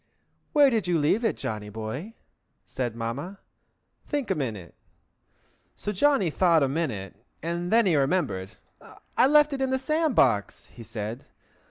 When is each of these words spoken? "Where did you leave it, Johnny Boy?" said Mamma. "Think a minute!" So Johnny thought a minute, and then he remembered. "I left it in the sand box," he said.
"Where 0.51 0.71
did 0.71 0.87
you 0.87 0.97
leave 0.97 1.23
it, 1.23 1.37
Johnny 1.37 1.69
Boy?" 1.69 2.15
said 2.65 2.95
Mamma. 2.95 3.37
"Think 4.07 4.31
a 4.31 4.33
minute!" 4.33 4.73
So 5.75 5.91
Johnny 5.91 6.31
thought 6.31 6.63
a 6.63 6.67
minute, 6.67 7.23
and 7.43 7.71
then 7.71 7.85
he 7.85 7.95
remembered. 7.95 8.57
"I 9.15 9.27
left 9.27 9.53
it 9.53 9.61
in 9.61 9.69
the 9.69 9.77
sand 9.77 10.15
box," 10.15 10.65
he 10.73 10.81
said. 10.81 11.27